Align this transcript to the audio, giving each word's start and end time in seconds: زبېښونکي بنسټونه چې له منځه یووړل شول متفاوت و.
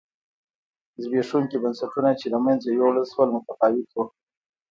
زبېښونکي 1.03 1.57
بنسټونه 1.63 2.09
چې 2.19 2.25
له 2.33 2.39
منځه 2.45 2.67
یووړل 2.69 3.05
شول 3.11 3.29
متفاوت 3.35 3.87
و. 3.93 3.97